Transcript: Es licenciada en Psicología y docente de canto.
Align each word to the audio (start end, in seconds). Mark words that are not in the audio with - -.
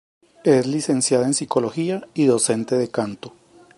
Es 0.43 0.65
licenciada 0.65 1.27
en 1.27 1.35
Psicología 1.35 2.07
y 2.15 2.25
docente 2.25 2.75
de 2.75 2.89
canto. 2.89 3.35